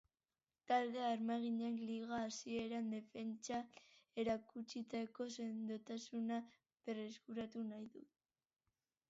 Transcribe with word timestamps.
Talde 0.69 1.01
armaginak 1.07 1.75
liga 1.89 2.21
hasieran 2.27 2.87
defentsan 2.93 3.69
erakutsitako 4.25 5.29
sendotasuna 5.37 6.41
berreskuratu 6.89 7.69
nahi 7.71 7.87
du. 7.99 8.05